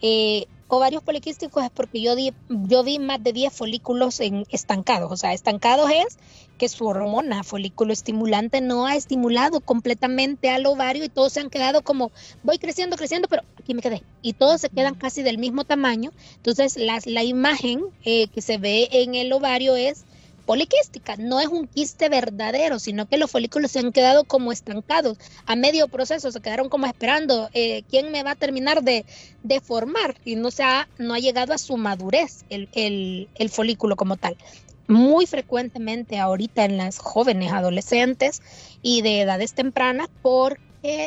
[0.00, 5.12] eh, ovarios poliquísticos es porque yo, di, yo vi más de 10 folículos en estancados.
[5.12, 6.18] O sea, estancados es
[6.62, 11.50] que su hormona folículo estimulante no ha estimulado completamente al ovario y todos se han
[11.50, 12.12] quedado como,
[12.44, 14.04] voy creciendo, creciendo, pero aquí me quedé.
[14.22, 16.12] Y todos se quedan casi del mismo tamaño.
[16.36, 20.04] Entonces, las, la imagen eh, que se ve en el ovario es
[20.46, 25.18] poliquística, no es un quiste verdadero, sino que los folículos se han quedado como estancados
[25.46, 29.04] a medio proceso, se quedaron como esperando eh, quién me va a terminar de,
[29.42, 33.50] de, formar y no, se ha, no ha llegado a su madurez el, el, el
[33.50, 34.36] folículo como tal.
[34.88, 38.42] Muy frecuentemente ahorita en las jóvenes adolescentes
[38.82, 40.58] y de edades tempranas por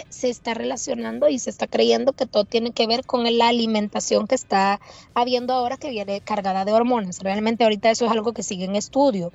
[0.10, 4.26] se está relacionando y se está creyendo que todo tiene que ver con la alimentación
[4.26, 4.80] que está
[5.14, 7.20] habiendo ahora que viene cargada de hormonas.
[7.20, 9.34] Realmente ahorita eso es algo que sigue en estudio,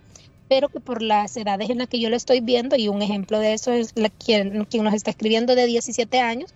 [0.48, 3.38] pero que por las edades en las que yo lo estoy viendo, y un ejemplo
[3.38, 6.55] de eso es la, quien, quien nos está escribiendo de 17 años,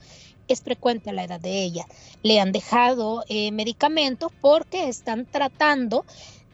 [0.49, 1.87] es frecuente a la edad de ella.
[2.23, 6.05] Le han dejado eh, medicamentos porque están tratando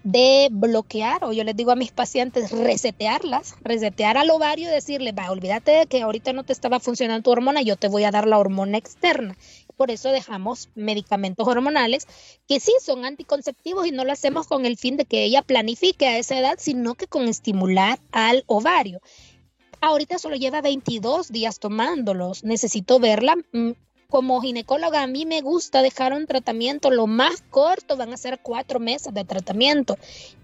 [0.03, 5.13] de bloquear, o yo les digo a mis pacientes, resetearlas, resetear al ovario y decirle,
[5.13, 8.11] va, olvídate de que ahorita no te estaba funcionando tu hormona, yo te voy a
[8.11, 9.37] dar la hormona externa.
[9.77, 12.07] Por eso dejamos medicamentos hormonales
[12.47, 16.07] que sí son anticonceptivos y no lo hacemos con el fin de que ella planifique
[16.07, 19.01] a esa edad, sino que con estimular al ovario.
[19.81, 22.45] Ahorita solo lleva 22 días tomándolos.
[22.45, 23.71] Necesito verla mm,
[24.11, 28.40] como ginecóloga a mí me gusta dejar un tratamiento lo más corto, van a ser
[28.42, 29.96] cuatro meses de tratamiento.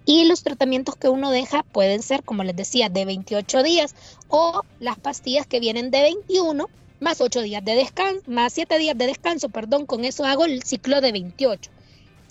[0.04, 3.94] Y los tratamientos que uno deja pueden ser, como les decía, de 28 días
[4.28, 6.68] o las pastillas que vienen de 21
[7.00, 10.62] más 8 días de descanso, más 7 días de descanso, perdón, con eso hago el
[10.62, 11.70] ciclo de 28.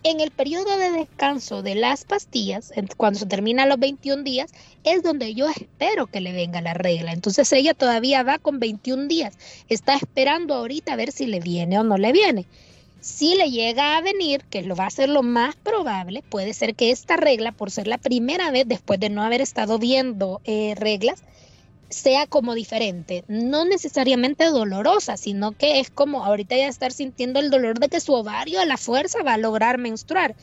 [0.08, 4.52] En el periodo de descanso de las pastillas, cuando se terminan los 21 días,
[4.84, 7.12] es donde yo espero que le venga la regla.
[7.12, 9.36] Entonces ella todavía va con 21 días.
[9.68, 12.46] Está esperando ahorita a ver si le viene o no le viene.
[13.02, 16.76] Si le llega a venir, que lo va a ser lo más probable, puede ser
[16.76, 20.76] que esta regla, por ser la primera vez después de no haber estado viendo eh,
[20.78, 21.24] reglas,
[21.96, 27.50] sea como diferente, no necesariamente dolorosa, sino que es como ahorita ya estar sintiendo el
[27.50, 30.36] dolor de que su ovario a la fuerza va a lograr menstruar.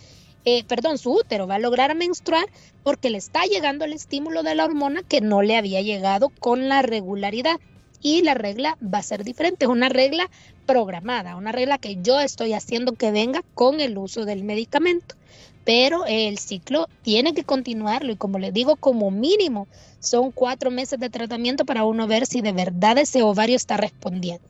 [0.44, 2.46] Eh, perdón, su útero va a lograr menstruar
[2.82, 6.68] porque le está llegando el estímulo de la hormona que no le había llegado con
[6.68, 7.60] la regularidad.
[8.00, 10.28] Y la regla va a ser diferente, es una regla
[10.66, 15.14] programada, una regla que yo estoy haciendo que venga con el uso del medicamento
[15.64, 19.68] pero el ciclo tiene que continuarlo y como les digo, como mínimo
[20.00, 24.44] son cuatro meses de tratamiento para uno ver si de verdad ese ovario está respondiendo.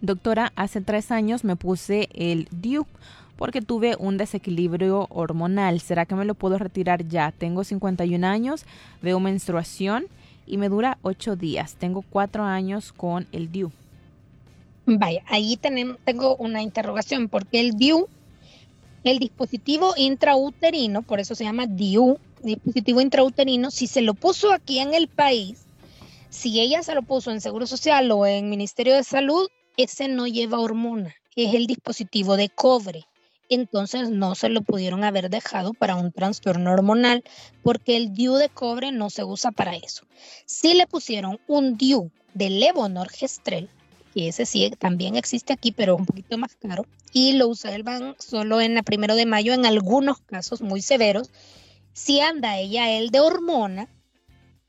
[0.00, 2.86] Doctora, hace tres años me puse el DIU
[3.36, 5.80] porque tuve un desequilibrio hormonal.
[5.80, 7.32] ¿Será que me lo puedo retirar ya?
[7.32, 8.64] Tengo 51 años,
[9.02, 10.06] veo menstruación
[10.46, 11.74] y me dura ocho días.
[11.74, 13.72] Tengo cuatro años con el DIU.
[14.86, 18.08] Vaya, ahí tenemos, tengo una interrogación porque el DIU
[19.04, 24.78] el dispositivo intrauterino, por eso se llama DIU, dispositivo intrauterino, si se lo puso aquí
[24.78, 25.66] en el país,
[26.28, 30.26] si ella se lo puso en Seguro Social o en Ministerio de Salud, ese no
[30.26, 33.04] lleva hormona, es el dispositivo de cobre.
[33.48, 37.24] Entonces no se lo pudieron haber dejado para un trastorno hormonal
[37.64, 40.06] porque el DIU de cobre no se usa para eso.
[40.46, 43.68] Si le pusieron un DIU de levonorgestrel,
[44.14, 48.60] que ese sí también existe aquí, pero un poquito más caro, y lo usan solo
[48.60, 51.30] en la primero de mayo en algunos casos muy severos.
[51.92, 53.88] Si anda ella el de hormona,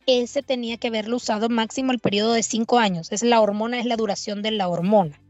[0.07, 3.11] ese tenía que haberlo usado máximo el periodo de cinco años.
[3.11, 5.20] Es la hormona, es la duración de la hormona.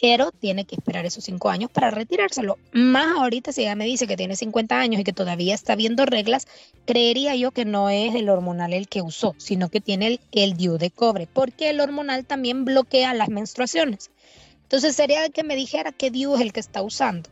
[0.00, 2.58] Pero tiene que esperar esos cinco años para retirárselo.
[2.72, 6.04] Más ahorita, si ella me dice que tiene 50 años y que todavía está viendo
[6.06, 6.46] reglas,
[6.84, 10.56] creería yo que no es el hormonal el que usó, sino que tiene el, el
[10.56, 14.10] DIU de cobre, porque el hormonal también bloquea las menstruaciones.
[14.64, 17.30] Entonces sería que me dijera qué DIU es el que está usando.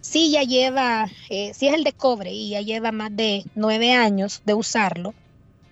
[0.00, 3.92] Si ya lleva, eh, si es el de cobre y ya lleva más de nueve
[3.92, 5.14] años de usarlo,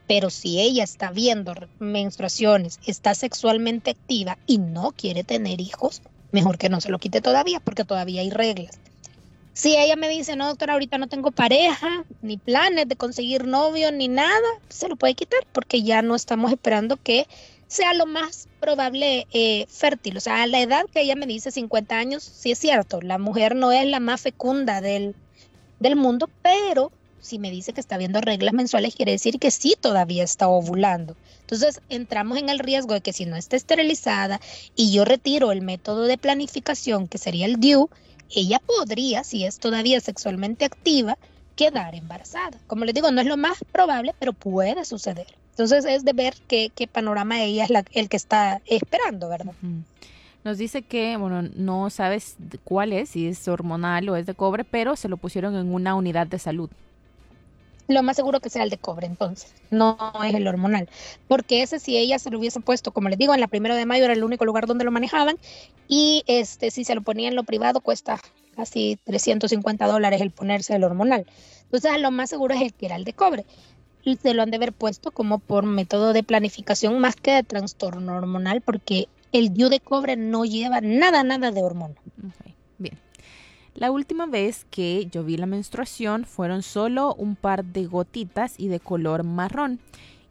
[0.06, 6.58] Pero si ella está viendo menstruaciones, está sexualmente activa y no quiere tener hijos, mejor
[6.58, 8.78] que no se lo quite todavía porque todavía hay reglas.
[9.52, 13.90] Si ella me dice, no, doctora, ahorita no tengo pareja, ni planes de conseguir novio,
[13.90, 17.26] ni nada, se lo puede quitar porque ya no estamos esperando que
[17.66, 20.16] sea lo más probable eh, fértil.
[20.16, 23.18] O sea, a la edad que ella me dice, 50 años, sí es cierto, la
[23.18, 25.16] mujer no es la más fecunda del,
[25.80, 29.74] del mundo, pero si me dice que está viendo reglas mensuales, quiere decir que sí
[29.80, 31.16] todavía está ovulando.
[31.40, 34.40] Entonces entramos en el riesgo de que si no está esterilizada
[34.76, 37.88] y yo retiro el método de planificación, que sería el DIU,
[38.34, 41.16] ella podría, si es todavía sexualmente activa,
[41.56, 42.58] quedar embarazada.
[42.66, 45.26] Como les digo, no es lo más probable, pero puede suceder.
[45.50, 49.54] Entonces es de ver qué, qué panorama ella es el que está esperando, ¿verdad?
[50.44, 54.62] Nos dice que, bueno, no sabes cuál es, si es hormonal o es de cobre,
[54.62, 56.70] pero se lo pusieron en una unidad de salud.
[57.88, 60.88] Lo más seguro que sea el de cobre, entonces, no es el hormonal.
[61.26, 63.86] Porque ese, si ella se lo hubiese puesto, como les digo, en la primera de
[63.86, 65.38] mayo era el único lugar donde lo manejaban,
[65.88, 68.20] y este, si se lo ponía en lo privado, cuesta
[68.54, 71.26] casi 350 dólares el ponerse el hormonal.
[71.62, 73.46] Entonces, lo más seguro es el que era el de cobre.
[74.02, 77.42] Y se lo han de haber puesto como por método de planificación más que de
[77.42, 81.94] trastorno hormonal, porque el DIU de cobre no lleva nada, nada de hormona.
[82.78, 82.98] bien.
[83.78, 88.66] La última vez que yo vi la menstruación fueron solo un par de gotitas y
[88.66, 89.78] de color marrón.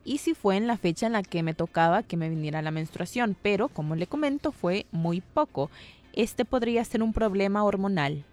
[0.03, 2.71] Y si fue en la fecha en la que me tocaba que me viniera la
[2.71, 5.69] menstruación, pero como le comento fue muy poco.
[6.11, 8.25] Este podría ser un problema hormonal.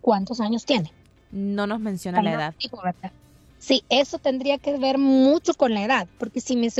[0.00, 0.90] ¿Cuántos años tiene?
[1.30, 2.54] No nos menciona la edad.
[3.60, 6.70] Sí, eso tendría que ver mucho con la edad, porque si me,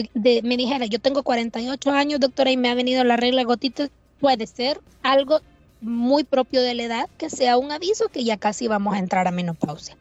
[0.42, 4.48] me dijera, yo tengo 48 años, doctora, y me ha venido la regla gotita, puede
[4.48, 5.40] ser algo
[5.80, 9.26] muy propio de la edad que sea un aviso que ya casi vamos a entrar
[9.26, 9.96] a menopausia.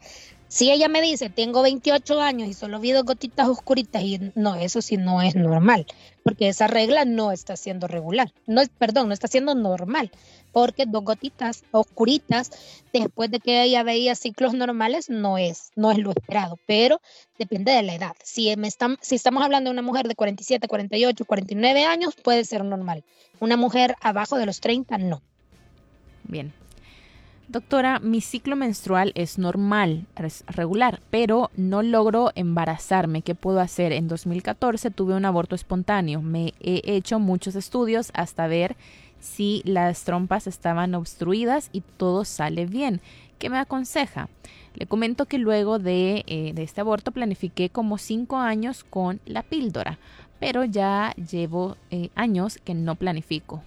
[0.49, 4.55] Si ella me dice, tengo 28 años y solo vi dos gotitas oscuritas, y no,
[4.55, 5.85] eso sí no es normal,
[6.23, 10.09] porque esa regla no está siendo regular, no es, perdón, no está siendo normal,
[10.51, 12.49] porque dos gotitas oscuritas
[12.91, 16.99] después de que ella veía ciclos normales no es, no es lo esperado, pero
[17.37, 18.15] depende de la edad.
[18.23, 22.43] Si, me están, si estamos hablando de una mujer de 47, 48, 49 años, puede
[22.43, 23.03] ser normal.
[23.39, 25.21] Una mujer abajo de los 30, no.
[26.29, 26.53] Bien.
[27.47, 33.23] Doctora, mi ciclo menstrual es normal, es regular, pero no logro embarazarme.
[33.23, 33.91] ¿Qué puedo hacer?
[33.91, 36.21] En 2014 tuve un aborto espontáneo.
[36.21, 38.77] Me he hecho muchos estudios hasta ver
[39.19, 43.01] si las trompas estaban obstruidas y todo sale bien.
[43.39, 44.29] ¿Qué me aconseja?
[44.75, 49.97] Le comento que luego de, eh, este aborto planifiqué como cinco años con la píldora,
[50.39, 53.63] pero ya llevo eh, años que no planifico.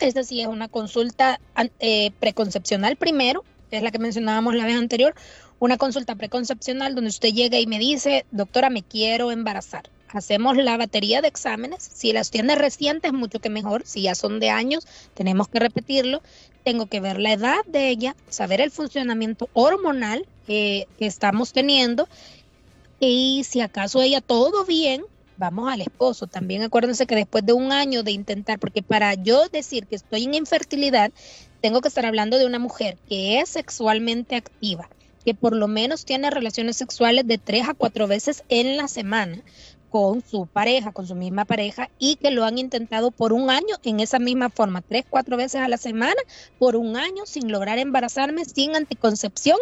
[0.00, 1.40] Esta sí es una consulta
[1.80, 5.14] eh, preconcepcional primero, que es la que mencionábamos la vez anterior,
[5.58, 9.90] una consulta preconcepcional donde usted llega y me dice, doctora, me quiero embarazar.
[10.10, 11.82] Hacemos la batería de exámenes.
[11.82, 13.82] Si las tiene recientes, mucho que mejor.
[13.84, 16.22] Si ya son de años, tenemos que repetirlo.
[16.64, 22.08] Tengo que ver la edad de ella, saber el funcionamiento hormonal que estamos teniendo
[23.00, 25.04] y si acaso ella todo bien,
[25.38, 26.26] vamos al esposo.
[26.26, 30.24] También acuérdense que después de un año de intentar, porque para yo decir que estoy
[30.24, 31.10] en infertilidad,
[31.62, 34.88] tengo que estar hablando de una mujer que es sexualmente activa,
[35.24, 39.42] que por lo menos tiene relaciones sexuales de tres a cuatro veces en la semana
[39.90, 43.76] con su pareja, con su misma pareja, y que lo han intentado por un año
[43.84, 46.20] en esa misma forma, tres, cuatro veces a la semana,
[46.58, 49.56] por un año, sin lograr embarazarme, sin anticoncepción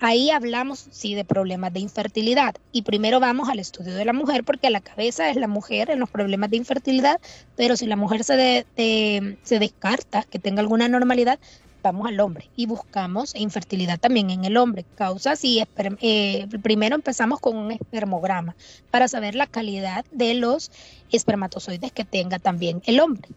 [0.00, 2.54] Ahí hablamos, sí, de problemas de infertilidad.
[2.72, 5.98] Y primero vamos al estudio de la mujer, porque la cabeza es la mujer en
[5.98, 7.20] los problemas de infertilidad,
[7.56, 11.40] pero si la mujer se, se descarta que tenga alguna normalidad,
[11.82, 14.84] vamos al hombre y buscamos infertilidad también en el hombre.
[14.94, 15.64] Causas y
[16.00, 18.54] eh, primero empezamos con un espermograma
[18.90, 20.70] para saber la calidad de los
[21.10, 23.28] espermatozoides que tenga también el hombre.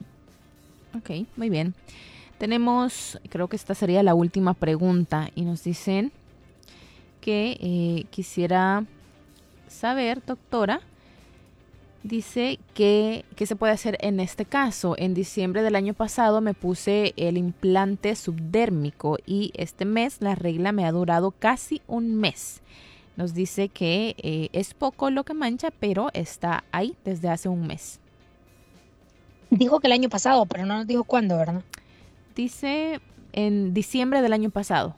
[0.98, 1.74] Ok, muy bien.
[2.38, 6.12] Tenemos, creo que esta sería la última pregunta y nos dicen,
[7.22, 8.86] que eh, quisiera
[9.68, 10.82] saber, doctora.
[12.04, 14.96] Dice que, ¿qué se puede hacer en este caso?
[14.98, 20.72] En diciembre del año pasado me puse el implante subdérmico y este mes la regla
[20.72, 22.62] me ha durado casi un mes.
[23.18, 27.68] Nos dice que eh, es poco lo que mancha, pero está ahí desde hace un
[27.68, 28.00] mes.
[29.52, 31.62] Dijo que el año pasado, pero no nos dijo cuándo, ¿verdad?
[32.36, 33.00] Dice
[33.32, 34.96] en diciembre del año pasado.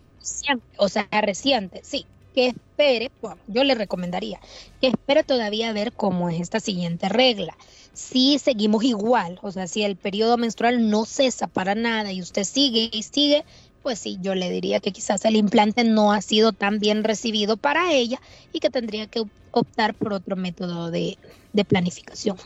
[0.77, 3.11] O sea, reciente, sí que espere,
[3.47, 4.39] yo le recomendaría
[4.81, 7.55] que espere todavía a ver cómo es esta siguiente regla.
[7.93, 12.43] Si seguimos igual, o sea, si el periodo menstrual no cesa para nada y usted
[12.43, 13.43] sigue y sigue,
[13.83, 17.57] pues sí, yo le diría que quizás el implante no ha sido tan bien recibido
[17.57, 18.19] para ella
[18.51, 21.17] y que tendría que optar por otro método de,
[21.51, 22.37] de planificación.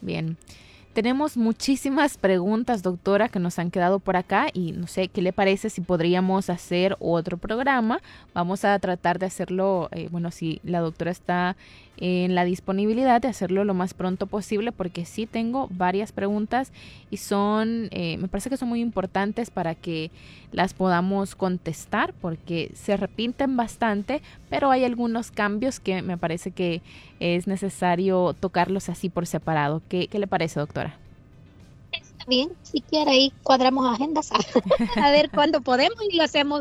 [0.00, 0.36] Bien.
[0.98, 5.32] Tenemos muchísimas preguntas, doctora, que nos han quedado por acá y no sé qué le
[5.32, 8.00] parece si podríamos hacer otro programa.
[8.34, 11.56] Vamos a tratar de hacerlo, eh, bueno, si la doctora está
[12.00, 16.72] en la disponibilidad de hacerlo lo más pronto posible porque sí tengo varias preguntas
[17.10, 20.10] y son, eh, me parece que son muy importantes para que
[20.52, 26.82] las podamos contestar porque se repiten bastante, pero hay algunos cambios que me parece que
[27.20, 29.82] es necesario tocarlos así por separado.
[29.88, 30.96] ¿Qué, le parece, doctora?
[32.26, 34.30] bien, si quiere ahí cuadramos agendas
[34.96, 36.60] a ver cuándo podemos y lo hacemos,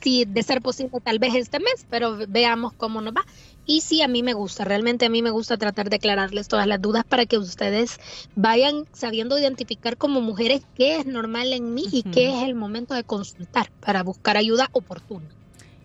[0.00, 3.24] si de ser posible tal vez este mes, pero veamos cómo nos va.
[3.66, 6.66] Y sí, a mí me gusta, realmente a mí me gusta tratar de aclararles todas
[6.66, 7.98] las dudas para que ustedes
[8.36, 12.94] vayan sabiendo identificar como mujeres qué es normal en mí y qué es el momento
[12.94, 15.26] de consultar para buscar ayuda oportuna.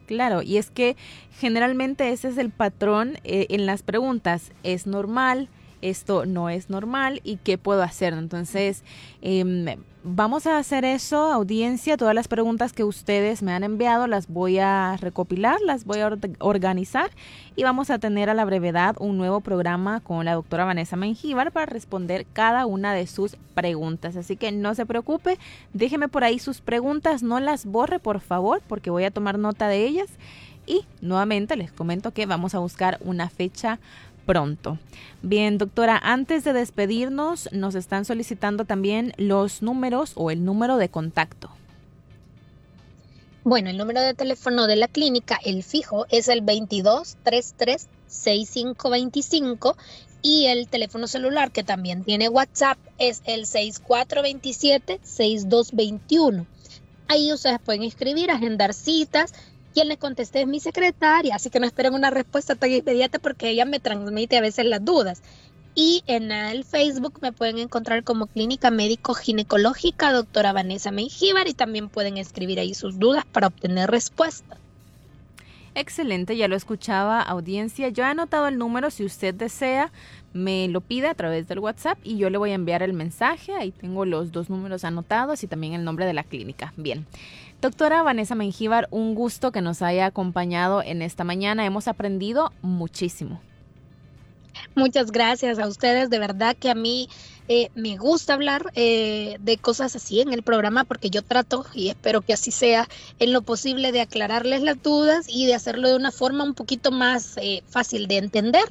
[0.07, 0.97] Claro, y es que
[1.39, 4.51] generalmente ese es el patrón eh, en las preguntas.
[4.63, 5.49] ¿Es normal?
[5.81, 8.13] esto no es normal y qué puedo hacer.
[8.13, 8.83] Entonces,
[9.21, 9.65] em,
[10.03, 11.97] vamos a hacer eso, audiencia.
[11.97, 16.17] Todas las preguntas que ustedes me han enviado las voy a recopilar, las voy a
[16.39, 17.11] organizar
[17.55, 21.51] y vamos a tener a la brevedad un nuevo programa con la doctora Vanessa Mengíbar
[21.51, 24.15] para responder cada una de sus preguntas.
[24.15, 25.37] Así que no se preocupe,
[25.73, 29.67] déjeme por ahí sus preguntas, no las borre por favor porque voy a tomar nota
[29.67, 30.09] de ellas.
[30.65, 33.79] Y nuevamente les comento que vamos a buscar una fecha
[34.29, 34.77] pronto.
[35.23, 40.89] Bien, doctora, antes de despedirnos, nos están solicitando también los números o el número de
[40.89, 41.49] contacto.
[43.43, 49.75] Bueno, el número de teléfono de la clínica, el fijo, es el 2233 6525
[50.21, 56.45] y el teléfono celular que también tiene WhatsApp es el 6427 6221.
[57.07, 59.33] Ahí ustedes pueden escribir, agendar citas
[59.73, 63.49] quien le contesté es mi secretaria, así que no esperen una respuesta tan inmediata porque
[63.49, 65.21] ella me transmite a veces las dudas.
[65.75, 71.53] Y en el Facebook me pueden encontrar como Clínica Médico Ginecológica, doctora Vanessa Mengíbar, y
[71.53, 74.57] también pueden escribir ahí sus dudas para obtener respuesta.
[75.75, 77.89] Excelente, ya lo escuchaba audiencia.
[77.89, 79.91] Yo he anotado el número si usted desea,
[80.33, 83.53] me lo pide a través del WhatsApp y yo le voy a enviar el mensaje.
[83.53, 86.73] Ahí tengo los dos números anotados y también el nombre de la clínica.
[86.77, 87.05] Bien.
[87.61, 91.65] Doctora Vanessa Mengíbar, un gusto que nos haya acompañado en esta mañana.
[91.65, 93.41] Hemos aprendido muchísimo.
[94.75, 96.09] Muchas gracias a ustedes.
[96.09, 97.09] De verdad que a mí
[97.47, 101.89] eh, me gusta hablar eh, de cosas así en el programa porque yo trato, y
[101.89, 102.87] espero que así sea,
[103.19, 106.91] en lo posible de aclararles las dudas y de hacerlo de una forma un poquito
[106.91, 108.65] más eh, fácil de entender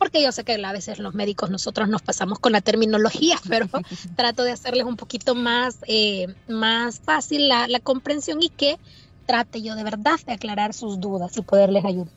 [0.00, 3.66] porque yo sé que a veces los médicos nosotros nos pasamos con la terminología, pero
[4.16, 8.78] trato de hacerles un poquito más, eh, más fácil la, la comprensión y que
[9.26, 12.12] trate yo de verdad de aclarar sus dudas y poderles ayudar.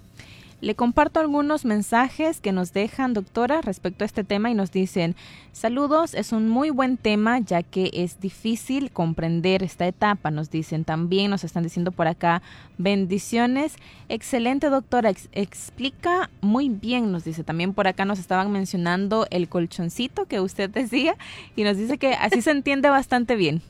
[0.64, 5.14] Le comparto algunos mensajes que nos dejan, doctora, respecto a este tema y nos dicen,
[5.51, 10.86] saludos, es un muy buen tema ya que es difícil comprender esta etapa, nos dicen
[10.86, 12.41] también, nos están diciendo por acá,
[12.78, 13.76] bendiciones,
[14.07, 20.28] excelente doctora, explica muy bien, nos dice, también por acá nos estaban mencionando el colchoncito
[20.28, 21.18] que usted decía
[21.57, 23.61] y nos dice que así se entiende bastante bien.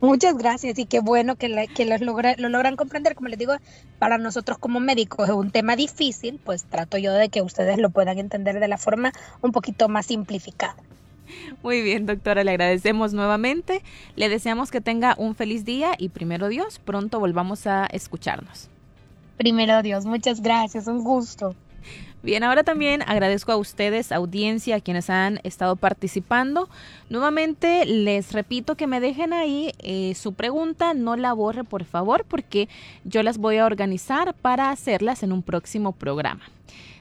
[0.00, 3.16] Muchas gracias y qué bueno que, que los lo logran comprender.
[3.16, 3.54] Como les digo,
[3.98, 7.90] para nosotros como médicos es un tema difícil, pues trato yo de que ustedes lo
[7.90, 10.76] puedan entender de la forma un poquito más simplificada.
[11.62, 13.82] Muy bien, doctora, le agradecemos nuevamente.
[14.16, 18.68] Le deseamos que tenga un feliz día y primero Dios, pronto volvamos a escucharnos.
[19.36, 21.54] Primero Dios, muchas gracias, un gusto.
[22.20, 26.68] Bien, ahora también agradezco a ustedes, audiencia, a quienes han estado participando.
[27.10, 32.24] Nuevamente les repito que me dejen ahí eh, su pregunta, no la borre por favor,
[32.28, 32.68] porque
[33.04, 36.42] yo las voy a organizar para hacerlas en un próximo programa.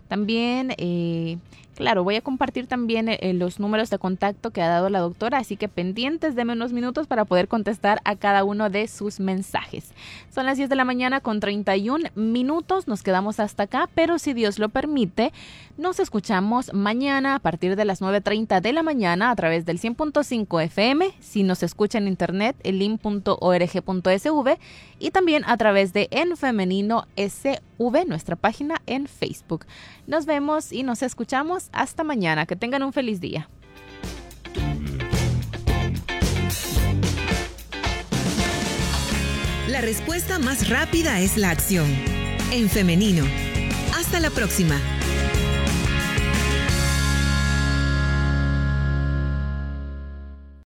[0.08, 1.38] También eh,
[1.78, 5.38] Claro, voy a compartir también eh, los números de contacto que ha dado la doctora,
[5.38, 9.92] así que pendientes, de unos minutos para poder contestar a cada uno de sus mensajes.
[10.34, 14.34] Son las 10 de la mañana con 31 minutos, nos quedamos hasta acá, pero si
[14.34, 15.32] Dios lo permite,
[15.78, 20.64] nos escuchamos mañana a partir de las 9.30 de la mañana a través del 100.5
[20.64, 24.58] FM, si nos escucha en internet, el link.org.sv
[25.00, 29.66] y también a través de En Femenino SV, nuestra página en Facebook.
[30.08, 32.46] Nos vemos y nos escuchamos hasta mañana.
[32.46, 33.50] Que tengan un feliz día.
[39.68, 41.88] La respuesta más rápida es la acción.
[42.52, 43.26] En femenino.
[43.96, 44.80] Hasta la próxima.